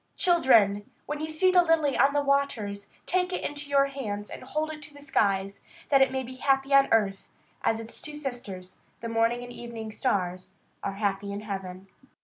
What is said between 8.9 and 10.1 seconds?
the morning and evening